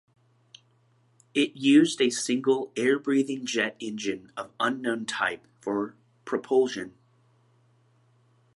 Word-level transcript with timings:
It 1.35 1.55
used 1.55 2.01
a 2.01 2.09
single 2.09 2.71
airbreathing 2.75 3.43
jet 3.43 3.75
engine 3.79 4.31
of 4.35 4.49
unknown 4.59 5.05
type 5.05 5.45
for 5.59 5.93
propulsion. 6.25 6.95